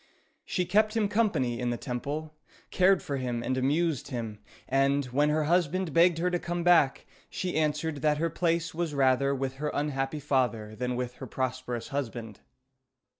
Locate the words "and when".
4.67-5.29